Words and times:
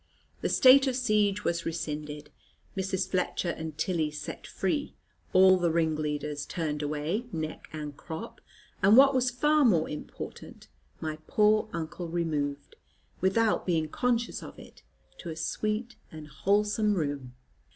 The 0.41 0.49
state 0.49 0.87
of 0.87 0.95
siege 0.95 1.43
was 1.43 1.63
rescinded, 1.63 2.31
Mrs. 2.75 3.07
Fletcher 3.07 3.51
and 3.51 3.77
Tilly 3.77 4.09
set 4.09 4.47
free, 4.47 4.95
all 5.31 5.57
the 5.57 5.69
ringleaders 5.69 6.47
turned 6.47 6.81
away 6.81 7.27
neck 7.31 7.67
and 7.71 7.95
crop, 7.95 8.41
and 8.81 8.97
what 8.97 9.13
was 9.13 9.29
far 9.29 9.63
more 9.63 9.87
important, 9.87 10.67
my 11.01 11.19
poor 11.27 11.69
uncle 11.71 12.07
removed, 12.07 12.77
without 13.19 13.67
being 13.67 13.89
conscious 13.89 14.41
of 14.41 14.57
it, 14.57 14.81
to 15.19 15.29
a 15.29 15.35
sweet 15.35 15.97
and 16.11 16.29
wholesome 16.29 16.95
room. 16.95 17.35